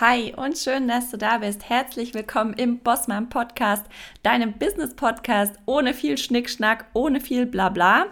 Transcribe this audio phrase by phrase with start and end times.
[0.00, 1.68] Hi und schön, dass du da bist.
[1.68, 3.84] Herzlich willkommen im Bossmann Podcast,
[4.22, 8.06] deinem Business Podcast ohne viel Schnickschnack, ohne viel Blabla.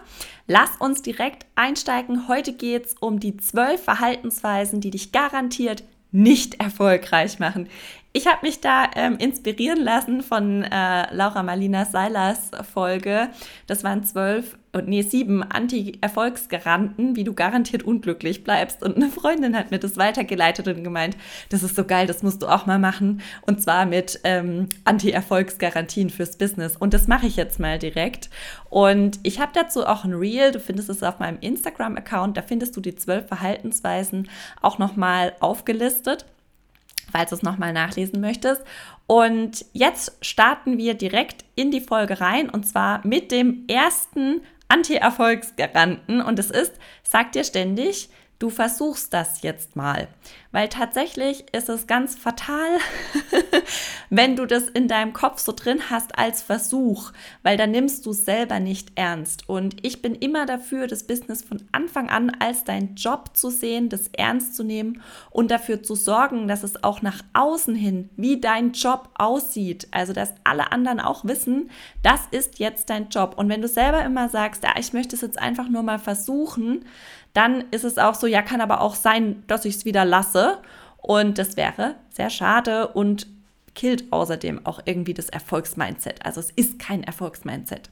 [0.45, 2.27] Lass uns direkt einsteigen.
[2.27, 7.67] Heute geht es um die zwölf Verhaltensweisen, die dich garantiert nicht erfolgreich machen.
[8.13, 13.29] Ich habe mich da ähm, inspirieren lassen von äh, Laura Marlina Seilers Folge.
[13.65, 18.83] Das waren zwölf, nee, sieben Anti-Erfolgsgaranten, wie du garantiert unglücklich bleibst.
[18.83, 21.17] Und eine Freundin hat mir das weitergeleitet und gemeint,
[21.49, 23.21] das ist so geil, das musst du auch mal machen.
[23.41, 26.75] Und zwar mit ähm, Anti-Erfolgsgarantien fürs Business.
[26.77, 28.29] Und das mache ich jetzt mal direkt.
[28.69, 32.75] Und ich habe dazu auch ein Reel, du findest es auf meinem Instagram-Account, da findest
[32.77, 34.29] du die zwölf Verhaltensweisen
[34.61, 36.25] auch nochmal aufgelistet
[37.11, 38.61] falls du es nochmal nachlesen möchtest.
[39.07, 46.21] Und jetzt starten wir direkt in die Folge rein und zwar mit dem ersten Anti-Erfolgsgaranten.
[46.21, 46.73] Und es ist,
[47.03, 48.09] sag dir ständig,
[48.39, 50.07] du versuchst das jetzt mal.
[50.51, 52.79] Weil tatsächlich ist es ganz fatal,
[54.09, 57.11] wenn du das in deinem Kopf so drin hast als Versuch,
[57.43, 59.47] weil dann nimmst du es selber nicht ernst.
[59.47, 63.89] Und ich bin immer dafür, das Business von Anfang an als dein Job zu sehen,
[63.89, 68.41] das ernst zu nehmen und dafür zu sorgen, dass es auch nach außen hin, wie
[68.41, 69.87] dein Job aussieht.
[69.91, 71.69] Also, dass alle anderen auch wissen,
[72.01, 73.35] das ist jetzt dein Job.
[73.37, 76.85] Und wenn du selber immer sagst, ja, ich möchte es jetzt einfach nur mal versuchen,
[77.33, 80.57] dann ist es auch so, ja, kann aber auch sein, dass ich es wieder lasse.
[80.97, 83.27] Und das wäre sehr schade und
[83.75, 86.25] killt außerdem auch irgendwie das Erfolgsmindset.
[86.25, 87.89] Also es ist kein Erfolgsmindset.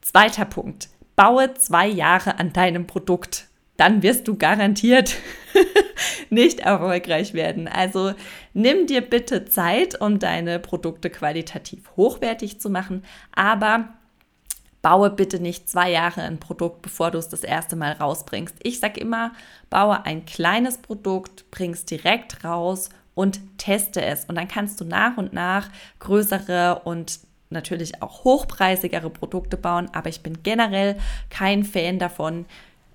[0.00, 0.88] Zweiter Punkt.
[1.16, 3.48] Baue zwei Jahre an deinem Produkt.
[3.76, 5.16] Dann wirst du garantiert
[6.30, 7.68] nicht erfolgreich werden.
[7.68, 8.14] Also
[8.54, 13.95] nimm dir bitte Zeit, um deine Produkte qualitativ hochwertig zu machen, aber
[14.86, 18.54] baue bitte nicht zwei Jahre ein Produkt, bevor du es das erste Mal rausbringst.
[18.62, 19.32] Ich sage immer,
[19.68, 24.26] baue ein kleines Produkt, bring es direkt raus und teste es.
[24.26, 27.18] Und dann kannst du nach und nach größere und
[27.50, 29.90] natürlich auch hochpreisigere Produkte bauen.
[29.92, 30.96] Aber ich bin generell
[31.30, 32.46] kein Fan davon,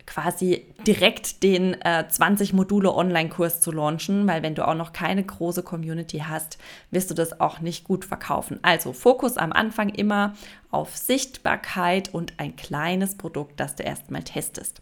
[0.05, 5.23] quasi direkt den äh, 20 Module Online-Kurs zu launchen, weil wenn du auch noch keine
[5.23, 6.57] große Community hast,
[6.89, 8.59] wirst du das auch nicht gut verkaufen.
[8.61, 10.33] Also Fokus am Anfang immer
[10.71, 14.81] auf Sichtbarkeit und ein kleines Produkt, das du erstmal testest.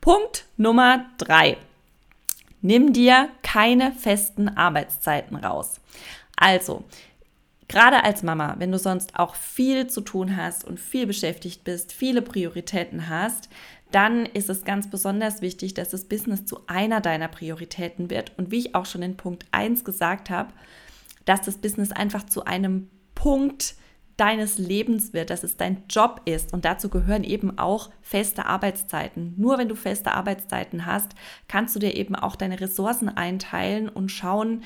[0.00, 1.56] Punkt Nummer drei.
[2.60, 5.80] Nimm dir keine festen Arbeitszeiten raus.
[6.36, 6.84] Also,
[7.68, 11.92] gerade als Mama, wenn du sonst auch viel zu tun hast und viel beschäftigt bist,
[11.92, 13.48] viele Prioritäten hast,
[13.94, 18.32] dann ist es ganz besonders wichtig, dass das Business zu einer deiner Prioritäten wird.
[18.36, 20.52] Und wie ich auch schon in Punkt 1 gesagt habe,
[21.24, 23.76] dass das Business einfach zu einem Punkt
[24.16, 26.52] deines Lebens wird, dass es dein Job ist.
[26.52, 29.34] Und dazu gehören eben auch feste Arbeitszeiten.
[29.36, 31.12] Nur wenn du feste Arbeitszeiten hast,
[31.48, 34.62] kannst du dir eben auch deine Ressourcen einteilen und schauen,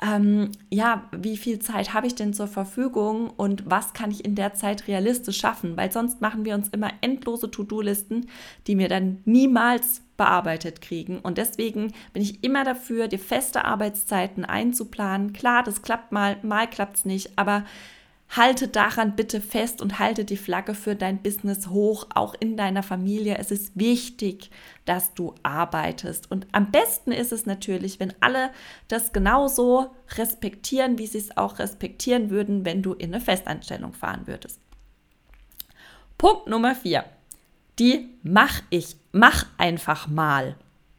[0.00, 4.36] ähm, ja, wie viel Zeit habe ich denn zur Verfügung und was kann ich in
[4.36, 5.76] der Zeit realistisch schaffen?
[5.76, 8.26] Weil sonst machen wir uns immer endlose To-Do-Listen,
[8.66, 11.18] die wir dann niemals bearbeitet kriegen.
[11.18, 15.32] Und deswegen bin ich immer dafür, dir feste Arbeitszeiten einzuplanen.
[15.32, 17.64] Klar, das klappt mal, mal klappt es nicht, aber
[18.30, 22.82] Halte daran bitte fest und halte die Flagge für dein Business hoch, auch in deiner
[22.82, 23.38] Familie.
[23.38, 24.50] Es ist wichtig,
[24.84, 26.30] dass du arbeitest.
[26.30, 28.50] Und am besten ist es natürlich, wenn alle
[28.86, 34.26] das genauso respektieren, wie sie es auch respektieren würden, wenn du in eine Festanstellung fahren
[34.26, 34.60] würdest.
[36.18, 37.04] Punkt Nummer vier.
[37.78, 40.56] Die mach ich, mach einfach mal.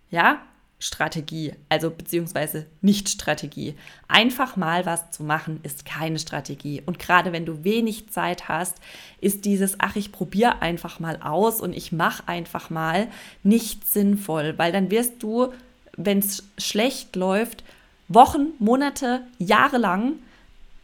[0.10, 0.42] Ja,
[0.80, 3.76] Strategie, also beziehungsweise Nicht-Strategie.
[4.08, 6.82] Einfach mal was zu machen, ist keine Strategie.
[6.86, 8.78] Und gerade wenn du wenig Zeit hast,
[9.20, 13.10] ist dieses, ach, ich probiere einfach mal aus und ich mache einfach mal
[13.44, 15.52] nicht sinnvoll, weil dann wirst du,
[15.98, 17.66] wenn es schlecht läuft,
[18.08, 20.14] Wochen, Monate, Jahre lang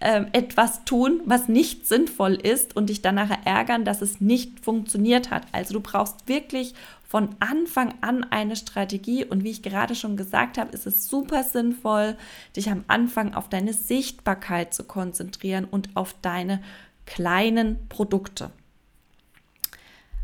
[0.01, 4.59] ähm, etwas tun, was nicht sinnvoll ist und dich dann nachher ärgern, dass es nicht
[4.59, 5.44] funktioniert hat.
[5.53, 6.73] Also du brauchst wirklich
[7.07, 11.43] von Anfang an eine Strategie und wie ich gerade schon gesagt habe, ist es super
[11.43, 12.17] sinnvoll,
[12.55, 16.61] dich am Anfang auf deine Sichtbarkeit zu konzentrieren und auf deine
[17.05, 18.52] kleinen Produkte.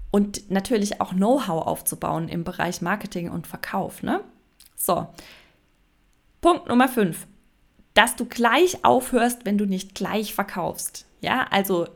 [0.09, 4.03] Und natürlich auch Know-how aufzubauen im Bereich Marketing und Verkauf.
[4.03, 4.21] Ne?
[4.75, 5.07] So,
[6.41, 7.27] Punkt Nummer 5
[7.93, 11.05] dass du gleich aufhörst, wenn du nicht gleich verkaufst.
[11.19, 11.87] Ja, also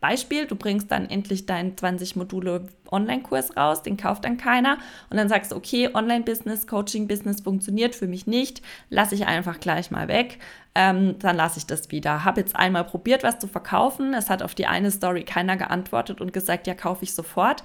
[0.00, 4.78] Beispiel, du bringst dann endlich deinen 20 Module Online-Kurs raus, den kauft dann keiner
[5.10, 9.90] und dann sagst du, okay, Online-Business, Coaching-Business funktioniert für mich nicht, lasse ich einfach gleich
[9.90, 10.38] mal weg,
[10.74, 12.24] ähm, dann lasse ich das wieder.
[12.24, 16.20] Habe jetzt einmal probiert, was zu verkaufen, es hat auf die eine Story keiner geantwortet
[16.20, 17.64] und gesagt, ja, kaufe ich sofort.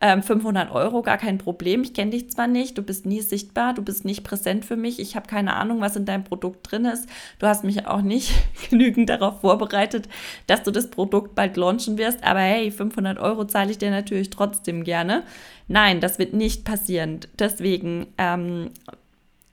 [0.00, 1.82] 500 ähm, Euro, gar kein Problem.
[1.82, 4.98] Ich kenne dich zwar nicht, du bist nie sichtbar, du bist nicht präsent für mich,
[5.00, 7.08] ich habe keine Ahnung, was in deinem Produkt drin ist.
[7.38, 8.32] Du hast mich auch nicht
[8.70, 10.08] genügend darauf vorbereitet,
[10.46, 12.22] dass du das Produkt bald launchen wirst.
[12.24, 15.22] Aber hey, 500 Euro zahle ich dir natürlich trotzdem gerne.
[15.68, 17.20] Nein, das wird nicht passieren.
[17.38, 18.70] Deswegen ähm,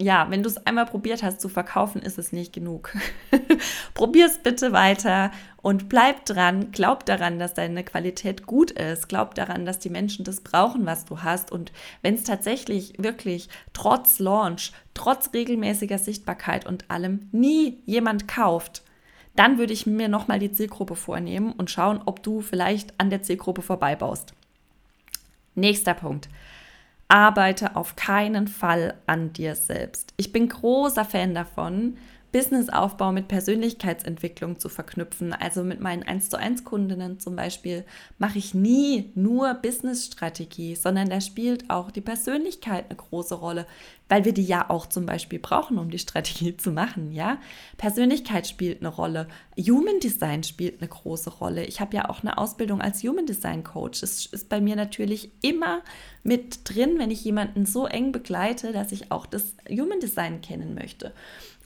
[0.01, 2.95] ja, wenn du es einmal probiert hast zu verkaufen, ist es nicht genug.
[3.93, 5.29] Probier es bitte weiter
[5.61, 6.71] und bleib dran.
[6.71, 9.09] Glaub daran, dass deine Qualität gut ist.
[9.09, 11.51] Glaub daran, dass die Menschen das brauchen, was du hast.
[11.51, 11.71] Und
[12.01, 18.81] wenn es tatsächlich wirklich trotz Launch, trotz regelmäßiger Sichtbarkeit und allem nie jemand kauft,
[19.35, 23.21] dann würde ich mir nochmal die Zielgruppe vornehmen und schauen, ob du vielleicht an der
[23.21, 24.33] Zielgruppe vorbeibaust.
[25.53, 26.27] Nächster Punkt
[27.11, 30.13] arbeite auf keinen Fall an dir selbst.
[30.15, 31.97] Ich bin großer Fan davon,
[32.31, 35.33] Businessaufbau mit Persönlichkeitsentwicklung zu verknüpfen.
[35.33, 37.85] Also mit meinen 1 zu 1 Kundinnen zum Beispiel
[38.17, 43.65] mache ich nie nur Businessstrategie, sondern da spielt auch die Persönlichkeit eine große Rolle,
[44.07, 47.11] weil wir die ja auch zum Beispiel brauchen, um die Strategie zu machen.
[47.11, 47.37] Ja,
[47.77, 49.27] Persönlichkeit spielt eine Rolle,
[49.57, 51.65] Human Design spielt eine große Rolle.
[51.65, 54.01] Ich habe ja auch eine Ausbildung als Human Design Coach.
[54.01, 55.81] Das ist bei mir natürlich immer
[56.23, 60.75] mit drin, wenn ich jemanden so eng begleite, dass ich auch das Human Design kennen
[60.75, 61.13] möchte.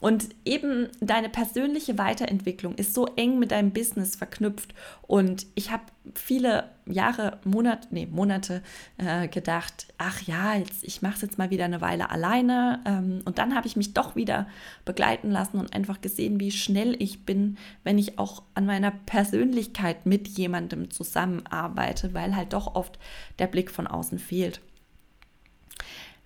[0.05, 4.75] Und eben deine persönliche Weiterentwicklung ist so eng mit deinem Business verknüpft.
[5.01, 5.81] Und ich habe
[6.13, 8.61] viele Jahre, Monate, nee, Monate
[8.99, 12.83] äh, gedacht, ach ja, jetzt, ich mache es jetzt mal wieder eine Weile alleine.
[12.85, 14.47] Ähm, und dann habe ich mich doch wieder
[14.85, 20.05] begleiten lassen und einfach gesehen, wie schnell ich bin, wenn ich auch an meiner Persönlichkeit
[20.05, 22.99] mit jemandem zusammenarbeite, weil halt doch oft
[23.39, 24.61] der Blick von außen fehlt.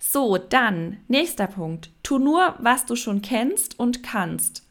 [0.02, 1.90] So, dann nächster Punkt.
[2.02, 4.66] Tu nur, was du schon kennst und kannst.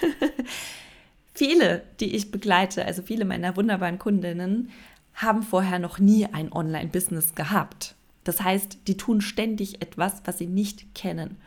[1.34, 4.70] viele, die ich begleite, also viele meiner wunderbaren Kundinnen,
[5.14, 7.96] haben vorher noch nie ein Online-Business gehabt.
[8.22, 11.38] Das heißt, die tun ständig etwas, was sie nicht kennen.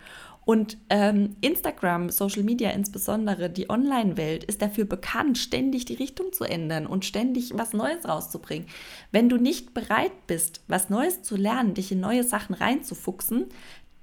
[0.51, 6.44] Und ähm, Instagram, Social Media insbesondere, die Online-Welt ist dafür bekannt, ständig die Richtung zu
[6.44, 8.68] ändern und ständig was Neues rauszubringen.
[9.13, 13.45] Wenn du nicht bereit bist, was Neues zu lernen, dich in neue Sachen reinzufuchsen,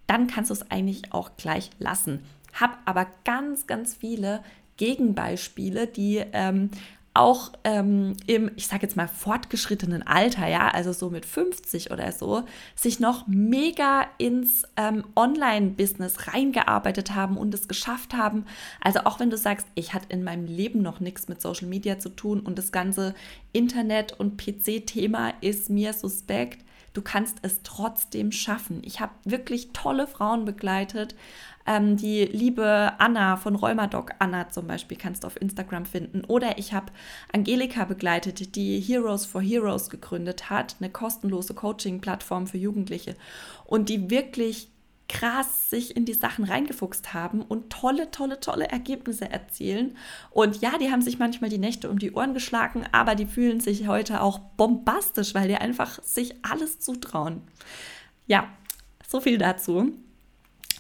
[0.07, 2.21] dann kannst du es eigentlich auch gleich lassen.
[2.55, 4.43] Hab aber ganz, ganz viele
[4.79, 6.71] Gegenbeispiele, die ähm,
[7.19, 12.13] auch ähm, im, ich sage jetzt mal, fortgeschrittenen Alter, ja, also so mit 50 oder
[12.13, 12.45] so,
[12.77, 18.47] sich noch mega ins ähm, Online-Business reingearbeitet haben und es geschafft haben.
[18.81, 21.99] Also auch wenn du sagst, ich hatte in meinem Leben noch nichts mit Social Media
[21.99, 23.15] zu tun und das ganze
[23.53, 26.65] Internet- und PC-Thema ist mir suspekt,
[26.95, 28.83] du kannst es trotzdem schaffen.
[28.85, 31.15] Ich habe wirklich tolle Frauen begleitet,
[31.69, 36.25] ähm, die liebe Anna von Rheumadoc, Anna zum Beispiel, kannst du auf Instagram finden.
[36.25, 36.91] Oder ich habe
[37.33, 43.17] Angelika begleitet, die Heroes for Heroes gegründet hat, eine kostenlose Coaching-Plattform für Jugendliche
[43.67, 44.71] und die wirklich
[45.11, 49.97] krass sich in die Sachen reingefuchst haben und tolle, tolle, tolle Ergebnisse erzielen.
[50.31, 53.61] Und ja, die haben sich manchmal die Nächte um die Ohren geschlagen, aber die fühlen
[53.61, 57.43] sich heute auch bombastisch, weil die einfach sich alles zutrauen.
[58.27, 58.49] Ja,
[59.07, 59.93] so viel dazu.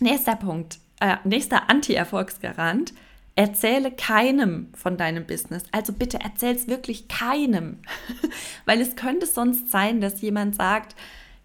[0.00, 2.92] Nächster Punkt, äh, nächster Anti-Erfolgsgarant.
[3.34, 5.62] Erzähle keinem von deinem Business.
[5.70, 7.78] Also bitte erzähl es wirklich keinem.
[8.64, 10.96] Weil es könnte sonst sein, dass jemand sagt,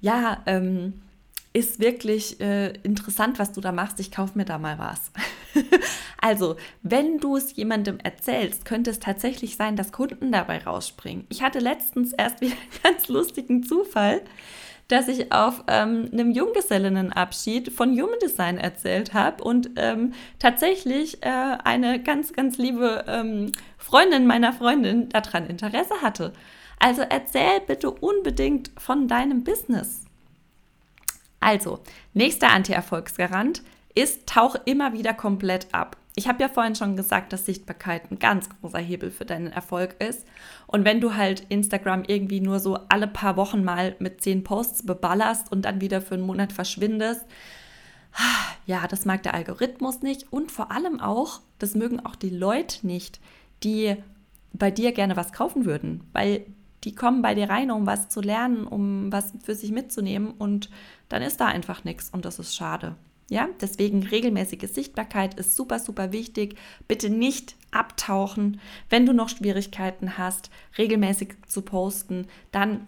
[0.02, 1.04] ja, ähm,
[1.54, 5.12] ist wirklich äh, interessant, was du da machst, ich kaufe mir da mal was.
[6.20, 11.26] also, wenn du es jemandem erzählst, könnte es tatsächlich sein, dass Kunden dabei rausspringen.
[11.30, 14.22] Ich hatte letztens erst wieder einen ganz lustigen Zufall
[14.94, 21.58] dass ich auf ähm, einem Junggesellinnenabschied von Human Design erzählt habe und ähm, tatsächlich äh,
[21.64, 26.32] eine ganz, ganz liebe ähm, Freundin meiner Freundin daran Interesse hatte.
[26.80, 30.04] Also erzähl bitte unbedingt von deinem Business.
[31.40, 31.80] Also,
[32.14, 33.64] nächster Anti-Erfolgsgarant
[33.96, 35.98] ist, tauch immer wieder komplett ab.
[36.16, 39.96] Ich habe ja vorhin schon gesagt, dass Sichtbarkeit ein ganz großer Hebel für deinen Erfolg
[40.00, 40.28] ist.
[40.68, 44.86] Und wenn du halt Instagram irgendwie nur so alle paar Wochen mal mit zehn Posts
[44.86, 47.26] beballerst und dann wieder für einen Monat verschwindest,
[48.66, 52.86] ja, das mag der Algorithmus nicht und vor allem auch, das mögen auch die Leute
[52.86, 53.20] nicht,
[53.64, 53.96] die
[54.54, 56.46] bei dir gerne was kaufen würden, weil
[56.84, 60.70] die kommen bei dir rein, um was zu lernen, um was für sich mitzunehmen und
[61.10, 62.96] dann ist da einfach nichts und das ist schade.
[63.30, 66.58] Ja, deswegen regelmäßige Sichtbarkeit ist super, super wichtig.
[66.88, 68.60] Bitte nicht abtauchen.
[68.90, 72.88] Wenn du noch Schwierigkeiten hast, regelmäßig zu posten, dann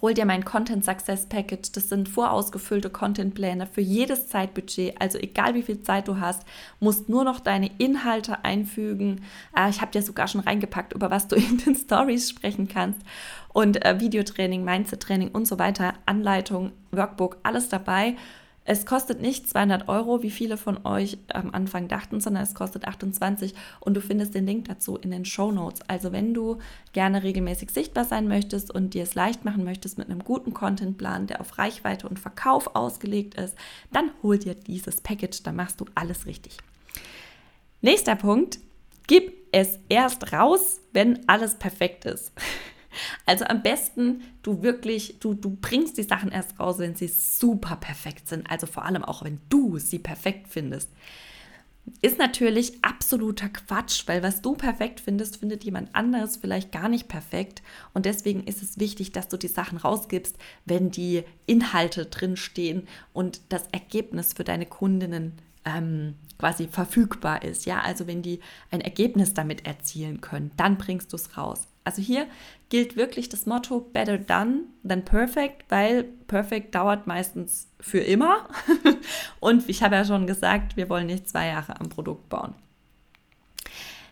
[0.00, 1.70] hol dir mein Content Success Package.
[1.72, 5.00] Das sind vorausgefüllte Contentpläne für jedes Zeitbudget.
[5.00, 6.42] Also egal wie viel Zeit du hast,
[6.80, 9.22] musst nur noch deine Inhalte einfügen.
[9.56, 13.00] Äh, ich habe dir sogar schon reingepackt, über was du in den Stories sprechen kannst.
[13.52, 18.16] Und äh, Videotraining, Mindset-Training und so weiter, Anleitung, Workbook, alles dabei.
[18.64, 22.86] Es kostet nicht 200 Euro, wie viele von euch am Anfang dachten, sondern es kostet
[22.86, 25.80] 28 und du findest den Link dazu in den Show Notes.
[25.88, 26.58] Also wenn du
[26.92, 31.26] gerne regelmäßig sichtbar sein möchtest und dir es leicht machen möchtest mit einem guten Contentplan,
[31.26, 33.56] der auf Reichweite und Verkauf ausgelegt ist,
[33.92, 36.58] dann hol dir dieses Package, da machst du alles richtig.
[37.80, 38.60] Nächster Punkt,
[39.08, 42.30] gib es erst raus, wenn alles perfekt ist.
[43.26, 47.76] Also am besten du wirklich, du, du bringst die Sachen erst raus, wenn sie super
[47.76, 48.50] perfekt sind.
[48.50, 50.90] Also vor allem auch, wenn du sie perfekt findest.
[52.00, 57.08] Ist natürlich absoluter Quatsch, weil was du perfekt findest, findet jemand anderes vielleicht gar nicht
[57.08, 57.60] perfekt.
[57.92, 63.40] Und deswegen ist es wichtig, dass du die Sachen rausgibst, wenn die Inhalte drinstehen und
[63.48, 65.32] das Ergebnis für deine Kundinnen
[65.64, 67.66] ähm, quasi verfügbar ist.
[67.66, 71.66] Ja, also wenn die ein Ergebnis damit erzielen können, dann bringst du es raus.
[71.84, 72.26] Also hier
[72.68, 78.48] gilt wirklich das Motto Better done than perfect, weil perfect dauert meistens für immer.
[79.40, 82.54] Und ich habe ja schon gesagt, wir wollen nicht zwei Jahre am Produkt bauen.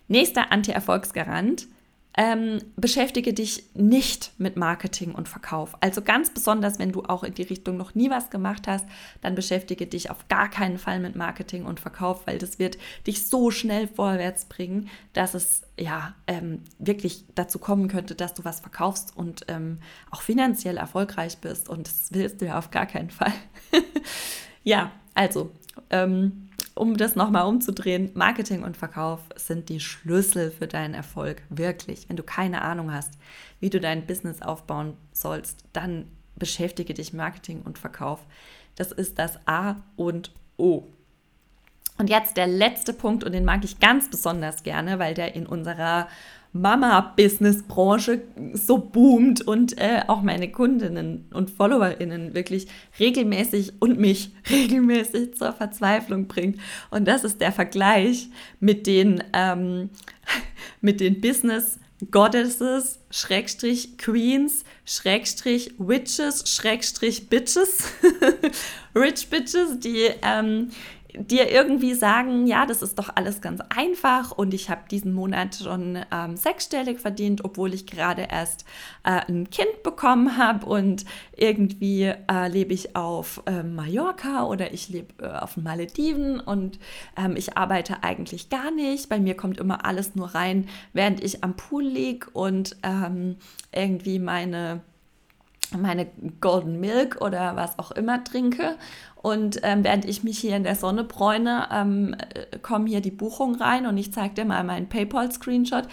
[0.08, 1.68] Nächster Anti-Erfolgsgarant
[2.16, 5.76] ähm, beschäftige dich nicht mit Marketing und Verkauf.
[5.80, 8.84] Also ganz besonders, wenn du auch in die Richtung noch nie was gemacht hast,
[9.20, 13.28] dann beschäftige dich auf gar keinen Fall mit Marketing und Verkauf, weil das wird dich
[13.28, 18.60] so schnell vorwärts bringen, dass es ja ähm, wirklich dazu kommen könnte, dass du was
[18.60, 19.78] verkaufst und ähm,
[20.10, 21.68] auch finanziell erfolgreich bist.
[21.68, 23.32] Und das willst du ja auf gar keinen Fall.
[24.64, 25.52] ja, also
[25.90, 26.49] ähm,
[26.80, 31.42] um das nochmal umzudrehen, Marketing und Verkauf sind die Schlüssel für deinen Erfolg.
[31.50, 32.08] Wirklich.
[32.08, 33.18] Wenn du keine Ahnung hast,
[33.60, 36.06] wie du dein Business aufbauen sollst, dann
[36.36, 38.20] beschäftige dich Marketing und Verkauf.
[38.76, 40.86] Das ist das A und O.
[42.00, 45.46] Und jetzt der letzte Punkt, und den mag ich ganz besonders gerne, weil der in
[45.46, 46.08] unserer
[46.54, 48.22] Mama-Business-Branche
[48.54, 55.52] so boomt und äh, auch meine Kundinnen und FollowerInnen wirklich regelmäßig und mich regelmäßig zur
[55.52, 56.58] Verzweiflung bringt.
[56.90, 58.30] Und das ist der Vergleich
[58.60, 59.90] mit den, ähm,
[60.80, 61.78] mit den Business-
[62.10, 67.92] Goddesses, Schrägstrich Queens, Schrägstrich Witches, Schrägstrich Bitches,
[68.94, 70.70] Rich Bitches, die ähm,
[71.16, 75.56] dir irgendwie sagen, ja, das ist doch alles ganz einfach und ich habe diesen Monat
[75.56, 78.64] schon ähm, sechsstellig verdient, obwohl ich gerade erst
[79.04, 81.04] äh, ein Kind bekommen habe und
[81.36, 86.78] irgendwie äh, lebe ich auf äh, Mallorca oder ich lebe äh, auf den Malediven und
[87.16, 89.08] ähm, ich arbeite eigentlich gar nicht.
[89.08, 93.36] Bei mir kommt immer alles nur rein, während ich am Pool liege und ähm,
[93.72, 94.82] irgendwie meine
[95.76, 96.06] meine
[96.40, 98.76] Golden Milk oder was auch immer trinke.
[99.16, 103.10] Und ähm, während ich mich hier in der Sonne bräune, ähm, äh, kommen hier die
[103.10, 105.84] Buchungen rein und ich zeige dir mal meinen PayPal-Screenshot.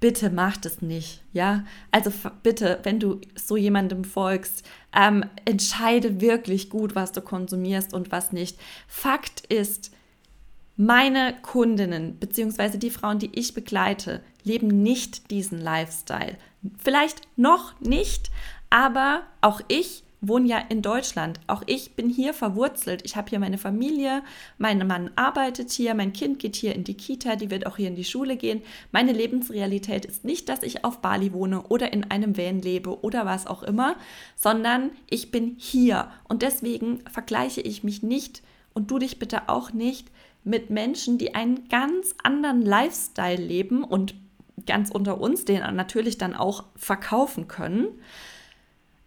[0.00, 1.64] Bitte mach das nicht, ja?
[1.90, 2.12] Also
[2.42, 4.64] bitte, wenn du so jemandem folgst,
[4.94, 8.58] ähm, entscheide wirklich gut, was du konsumierst und was nicht.
[8.86, 9.92] Fakt ist,
[10.76, 12.78] meine Kundinnen bzw.
[12.78, 16.36] die Frauen, die ich begleite, leben nicht diesen Lifestyle.
[16.78, 18.30] Vielleicht noch nicht,
[18.74, 21.38] aber auch ich wohne ja in Deutschland.
[21.46, 23.02] Auch ich bin hier verwurzelt.
[23.04, 24.24] Ich habe hier meine Familie,
[24.58, 27.86] mein Mann arbeitet hier, mein Kind geht hier in die Kita, die wird auch hier
[27.86, 28.62] in die Schule gehen.
[28.90, 33.26] Meine Lebensrealität ist nicht, dass ich auf Bali wohne oder in einem Van lebe oder
[33.26, 33.94] was auch immer,
[34.34, 36.08] sondern ich bin hier.
[36.28, 40.08] Und deswegen vergleiche ich mich nicht und du dich bitte auch nicht
[40.42, 44.16] mit Menschen, die einen ganz anderen Lifestyle leben und
[44.66, 47.86] ganz unter uns den natürlich dann auch verkaufen können.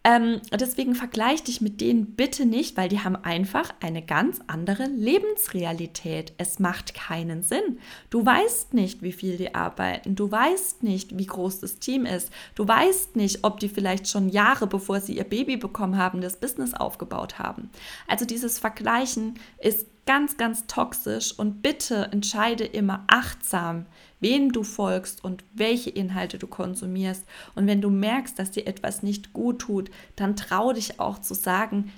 [0.07, 4.85] Ähm, deswegen vergleich dich mit denen bitte nicht, weil die haben einfach eine ganz andere
[4.85, 6.31] Lebensrealität.
[6.37, 7.79] Es macht keinen Sinn.
[8.09, 10.15] Du weißt nicht, wie viel die arbeiten.
[10.15, 12.31] Du weißt nicht, wie groß das Team ist.
[12.55, 16.39] Du weißt nicht, ob die vielleicht schon Jahre, bevor sie ihr Baby bekommen haben, das
[16.39, 17.69] Business aufgebaut haben.
[18.07, 23.85] Also dieses Vergleichen ist ganz, ganz toxisch und bitte entscheide immer achtsam,
[24.19, 27.23] wem du folgst und welche Inhalte du konsumierst.
[27.53, 31.35] Und wenn du merkst, dass dir etwas nicht gut tut, dann trau dich auch zu
[31.35, 31.91] sagen,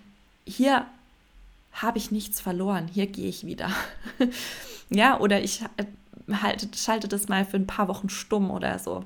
[0.46, 0.86] hier
[1.72, 3.70] habe ich nichts verloren, hier gehe ich wieder.
[4.90, 5.86] ja, oder ich äh,
[6.42, 9.06] halte, schalte das mal für ein paar Wochen stumm oder so.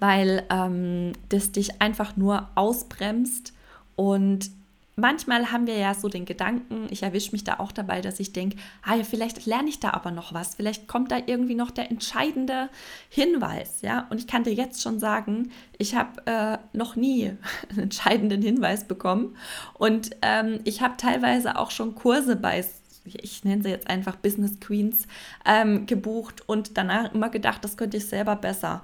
[0.00, 3.52] Weil ähm, das dich einfach nur ausbremst
[3.96, 4.50] und
[4.98, 8.32] manchmal haben wir ja so den Gedanken, ich erwische mich da auch dabei, dass ich
[8.32, 11.70] denke, ah ja, vielleicht lerne ich da aber noch was, vielleicht kommt da irgendwie noch
[11.70, 12.68] der entscheidende
[13.08, 14.06] Hinweis, ja.
[14.10, 17.32] Und ich kann dir jetzt schon sagen, ich habe äh, noch nie
[17.70, 19.36] einen entscheidenden Hinweis bekommen
[19.74, 22.64] und ähm, ich habe teilweise auch schon Kurse bei
[23.04, 25.06] ich nenne sie jetzt einfach Business Queens,
[25.46, 28.82] ähm, gebucht und danach immer gedacht, das könnte ich selber besser.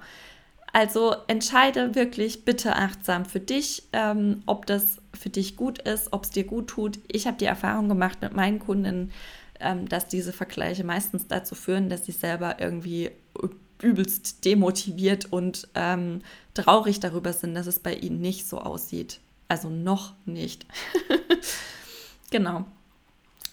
[0.75, 6.25] Also entscheide wirklich bitte achtsam für dich, ähm, ob das für dich gut ist, ob
[6.25, 6.99] es dir gut tut.
[7.07, 9.11] Ich habe die Erfahrung gemacht mit meinen Kunden,
[9.59, 13.11] ähm, dass diese Vergleiche meistens dazu führen, dass sie selber irgendwie
[13.81, 16.21] übelst demotiviert und ähm,
[16.53, 19.19] traurig darüber sind, dass es bei ihnen nicht so aussieht.
[19.47, 20.65] Also noch nicht.
[22.31, 22.65] genau.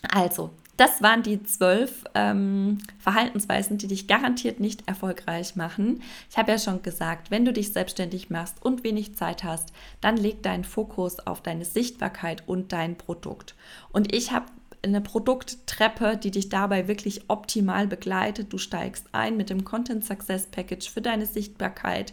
[0.08, 0.50] Also,
[0.82, 6.02] das waren die zwölf ähm, Verhaltensweisen, die dich garantiert nicht erfolgreich machen.
[6.28, 10.16] Ich habe ja schon gesagt, wenn du dich selbstständig machst und wenig Zeit hast, dann
[10.16, 13.54] leg deinen Fokus auf deine Sichtbarkeit und dein Produkt.
[13.92, 14.46] Und ich habe
[14.82, 18.52] eine Produkttreppe, die dich dabei wirklich optimal begleitet.
[18.52, 22.12] Du steigst ein mit dem Content Success Package für deine Sichtbarkeit.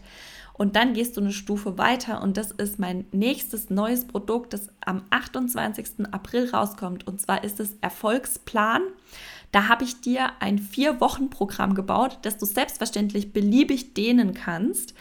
[0.60, 4.68] Und dann gehst du eine Stufe weiter und das ist mein nächstes neues Produkt, das
[4.82, 6.06] am 28.
[6.12, 7.08] April rauskommt.
[7.08, 8.82] Und zwar ist es Erfolgsplan.
[9.54, 14.94] Da habe ich dir ein Vier-Wochen-Programm gebaut, das du selbstverständlich beliebig dehnen kannst.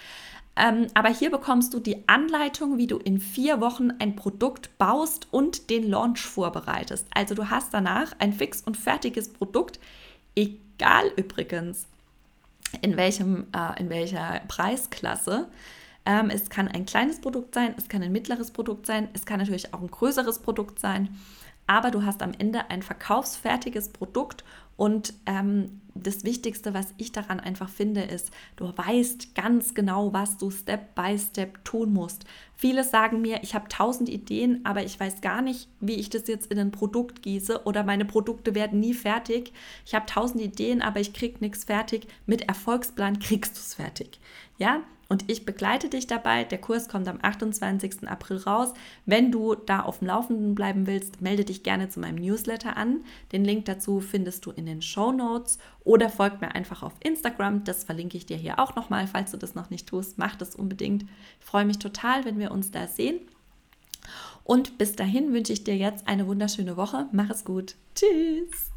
[0.55, 5.27] Ähm, aber hier bekommst du die Anleitung, wie du in vier Wochen ein Produkt baust
[5.33, 7.09] und den Launch vorbereitest.
[7.13, 9.81] Also du hast danach ein fix und fertiges Produkt,
[10.37, 11.89] egal übrigens,
[12.83, 15.49] in, welchem, äh, in welcher Preisklasse.
[16.07, 19.39] Ähm, es kann ein kleines Produkt sein, es kann ein mittleres Produkt sein, es kann
[19.39, 21.11] natürlich auch ein größeres Produkt sein,
[21.67, 24.43] aber du hast am Ende ein verkaufsfertiges Produkt
[24.79, 30.39] und ähm, das Wichtigste, was ich daran einfach finde, ist, du weißt ganz genau, was
[30.39, 32.25] du Step by Step tun musst.
[32.61, 36.27] Viele sagen mir, ich habe tausend Ideen, aber ich weiß gar nicht, wie ich das
[36.27, 39.53] jetzt in ein Produkt gieße oder meine Produkte werden nie fertig.
[39.87, 42.09] Ich habe tausend Ideen, aber ich kriege nichts fertig.
[42.27, 44.19] Mit Erfolgsplan kriegst du es fertig.
[44.59, 46.45] Ja, und ich begleite dich dabei.
[46.45, 48.07] Der Kurs kommt am 28.
[48.07, 48.75] April raus.
[49.07, 53.05] Wenn du da auf dem Laufenden bleiben willst, melde dich gerne zu meinem Newsletter an.
[53.33, 57.65] Den Link dazu findest du in den Show Notes oder folgt mir einfach auf Instagram.
[57.65, 60.19] Das verlinke ich dir hier auch nochmal, falls du das noch nicht tust.
[60.19, 61.05] Mach das unbedingt.
[61.41, 63.21] Ich freue mich total, wenn wir uns da sehen.
[64.45, 67.07] Und bis dahin wünsche ich dir jetzt eine wunderschöne Woche.
[67.13, 67.75] Mach es gut.
[67.95, 68.71] Tschüss.